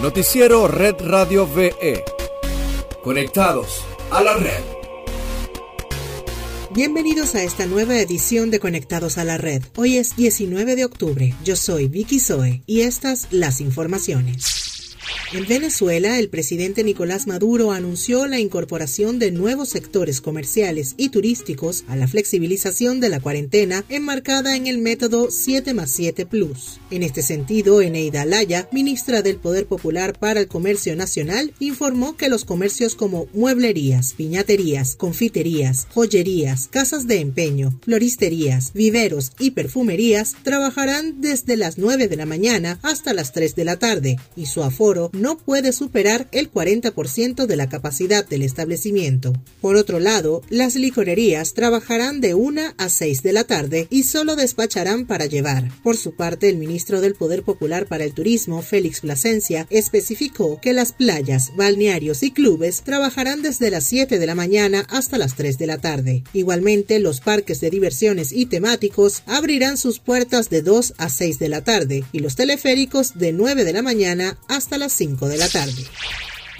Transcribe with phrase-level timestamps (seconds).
[0.00, 2.02] Noticiero Red Radio VE.
[3.04, 4.62] Conectados a la red.
[6.70, 9.62] Bienvenidos a esta nueva edición de Conectados a la Red.
[9.76, 11.34] Hoy es 19 de octubre.
[11.44, 14.69] Yo soy Vicky Zoe y estas las informaciones.
[15.32, 21.84] En Venezuela, el presidente Nicolás Maduro anunció la incorporación de nuevos sectores comerciales y turísticos
[21.86, 26.80] a la flexibilización de la cuarentena enmarcada en el método 7 más 7 Plus.
[26.90, 32.28] En este sentido, Eneida Laya, ministra del Poder Popular para el Comercio Nacional, informó que
[32.28, 41.20] los comercios como mueblerías, piñaterías, confiterías, joyerías, casas de empeño, floristerías, viveros y perfumerías trabajarán
[41.20, 44.99] desde las 9 de la mañana hasta las 3 de la tarde y su aforo
[45.14, 49.32] no puede superar el 40% de la capacidad del establecimiento.
[49.62, 54.36] Por otro lado, las licorerías trabajarán de 1 a 6 de la tarde y solo
[54.36, 55.70] despacharán para llevar.
[55.82, 60.72] Por su parte, el ministro del Poder Popular para el Turismo, Félix Plasencia, especificó que
[60.72, 65.56] las playas, balnearios y clubes trabajarán desde las 7 de la mañana hasta las 3
[65.58, 66.24] de la tarde.
[66.32, 71.48] Igualmente, los parques de diversiones y temáticos abrirán sus puertas de 2 a 6 de
[71.48, 75.48] la tarde y los teleféricos de 9 de la mañana hasta las 5 de la
[75.48, 75.84] tarde.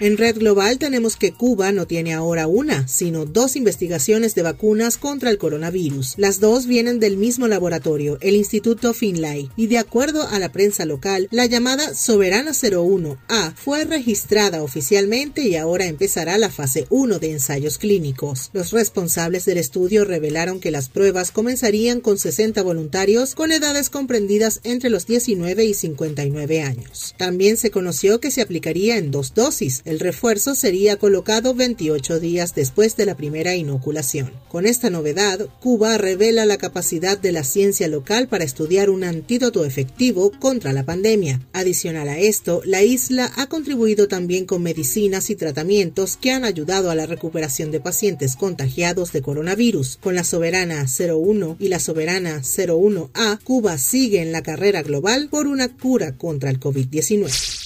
[0.00, 4.96] En Red Global tenemos que Cuba no tiene ahora una, sino dos investigaciones de vacunas
[4.96, 6.14] contra el coronavirus.
[6.16, 10.84] Las dos vienen del mismo laboratorio, el Instituto Finlay, y de acuerdo a la prensa
[10.84, 17.32] local, la llamada Soberana 01A fue registrada oficialmente y ahora empezará la fase 1 de
[17.32, 18.50] ensayos clínicos.
[18.52, 24.60] Los responsables del estudio revelaron que las pruebas comenzarían con 60 voluntarios con edades comprendidas
[24.64, 27.14] entre los 19 y 59 años.
[27.18, 32.54] También se conoció que se aplicaría en dos dosis, el refuerzo sería colocado 28 días
[32.54, 34.30] después de la primera inoculación.
[34.48, 39.64] Con esta novedad, Cuba revela la capacidad de la ciencia local para estudiar un antídoto
[39.64, 41.40] efectivo contra la pandemia.
[41.52, 46.90] Adicional a esto, la isla ha contribuido también con medicinas y tratamientos que han ayudado
[46.90, 49.98] a la recuperación de pacientes contagiados de coronavirus.
[50.00, 55.46] Con la Soberana 01 y la Soberana 01A, Cuba sigue en la carrera global por
[55.46, 57.61] una cura contra el COVID-19.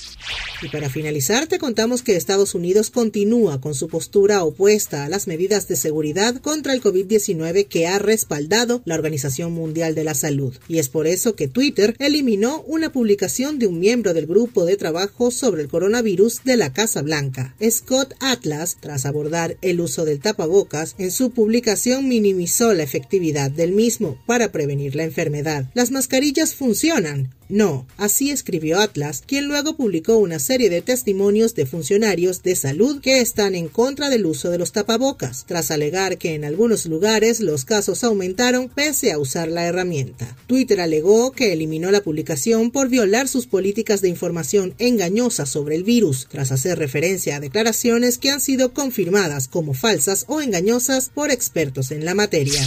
[0.63, 5.27] Y para finalizar, te contamos que Estados Unidos continúa con su postura opuesta a las
[5.27, 10.55] medidas de seguridad contra el COVID-19 que ha respaldado la Organización Mundial de la Salud.
[10.69, 14.77] Y es por eso que Twitter eliminó una publicación de un miembro del grupo de
[14.77, 17.55] trabajo sobre el coronavirus de la Casa Blanca.
[17.63, 23.73] Scott Atlas, tras abordar el uso del tapabocas, en su publicación minimizó la efectividad del
[23.73, 25.71] mismo para prevenir la enfermedad.
[25.75, 31.67] Las mascarillas funcionan, no, así escribió Atlas, quien luego publicó una serie de testimonios de
[31.67, 36.35] funcionarios de salud que están en contra del uso de los tapabocas, tras alegar que
[36.35, 40.37] en algunos lugares los casos aumentaron pese a usar la herramienta.
[40.47, 45.85] Twitter alegó que eliminó la publicación por violar sus políticas de información engañosa sobre el
[45.85, 51.31] virus, tras hacer referencia a declaraciones que han sido confirmadas como falsas o engañosas por
[51.31, 52.61] expertos en la materia.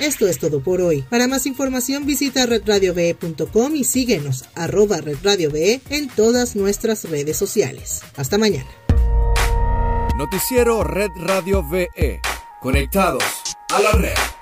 [0.00, 1.02] Esto es todo por hoy.
[1.02, 8.02] Para más información visita redradiove.com y síguenos arroba redradiove en todas nuestras redes sociales.
[8.16, 8.70] Hasta mañana.
[10.16, 12.20] Noticiero Red Radio VE.
[12.60, 13.22] Conectados
[13.70, 14.37] a la red.